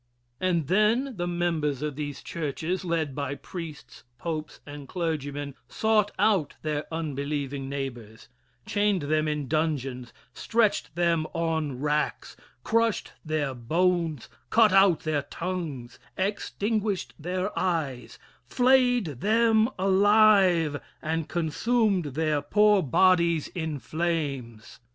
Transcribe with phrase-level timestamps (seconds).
[0.39, 6.55] And then the members of these churches, led by priests, popes, and clergymen, sought out
[6.63, 8.27] their unbelieving neighbors
[8.65, 15.99] chained them in dungeons, stretched them on racks, crushed their bones, cut out their tongues,
[16.17, 24.79] extinguished their eyes, flayed them alive and consumed their poor bodies in flames.